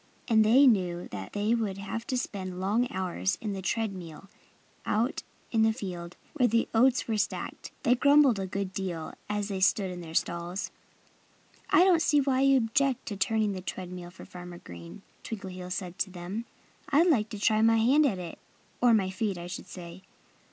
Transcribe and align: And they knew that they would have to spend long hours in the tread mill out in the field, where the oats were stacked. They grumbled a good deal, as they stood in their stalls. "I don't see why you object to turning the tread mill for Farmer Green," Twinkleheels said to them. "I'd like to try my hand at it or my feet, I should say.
And 0.27 0.43
they 0.43 0.65
knew 0.65 1.07
that 1.09 1.33
they 1.33 1.53
would 1.53 1.77
have 1.77 2.07
to 2.07 2.17
spend 2.17 2.59
long 2.59 2.91
hours 2.91 3.37
in 3.39 3.53
the 3.53 3.61
tread 3.61 3.93
mill 3.93 4.31
out 4.83 5.21
in 5.51 5.61
the 5.61 5.71
field, 5.73 6.17
where 6.33 6.47
the 6.47 6.67
oats 6.73 7.07
were 7.07 7.19
stacked. 7.19 7.71
They 7.83 7.93
grumbled 7.93 8.39
a 8.39 8.47
good 8.47 8.73
deal, 8.73 9.13
as 9.29 9.49
they 9.49 9.59
stood 9.59 9.91
in 9.91 10.01
their 10.01 10.15
stalls. 10.15 10.71
"I 11.69 11.83
don't 11.83 12.01
see 12.01 12.19
why 12.19 12.41
you 12.41 12.57
object 12.57 13.05
to 13.09 13.15
turning 13.15 13.51
the 13.51 13.61
tread 13.61 13.91
mill 13.91 14.09
for 14.09 14.25
Farmer 14.25 14.57
Green," 14.57 15.03
Twinkleheels 15.23 15.73
said 15.75 15.99
to 15.99 16.09
them. 16.09 16.45
"I'd 16.89 17.05
like 17.05 17.29
to 17.29 17.39
try 17.39 17.61
my 17.61 17.77
hand 17.77 18.03
at 18.07 18.17
it 18.17 18.39
or 18.81 18.95
my 18.95 19.11
feet, 19.11 19.37
I 19.37 19.45
should 19.45 19.67
say. 19.67 20.01